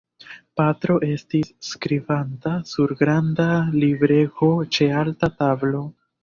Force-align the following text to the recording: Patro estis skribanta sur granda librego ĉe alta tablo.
Patro 0.59 0.93
estis 1.15 1.51
skribanta 1.71 2.53
sur 2.71 2.95
granda 3.03 3.47
librego 3.77 4.51
ĉe 4.79 4.89
alta 5.03 5.31
tablo. 5.45 5.85